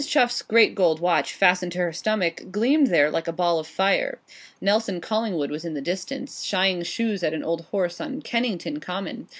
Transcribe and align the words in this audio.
Chuff's 0.07 0.41
great 0.41 0.73
gold 0.73 0.99
watch, 0.99 1.31
fastened 1.33 1.73
to 1.73 1.77
her 1.77 1.93
stomach, 1.93 2.45
gleamed 2.49 2.87
there 2.87 3.11
like 3.11 3.27
a 3.27 3.31
ball 3.31 3.59
of 3.59 3.67
fire. 3.67 4.17
Nelson 4.59 4.99
Collingwood 4.99 5.51
was 5.51 5.63
in 5.63 5.75
the 5.75 5.79
distance, 5.79 6.41
shying 6.41 6.83
stones 6.83 7.21
at 7.21 7.35
an 7.35 7.43
old 7.43 7.65
horse 7.65 8.01
on 8.01 8.23
Kennington 8.23 8.79
Common. 8.79 9.27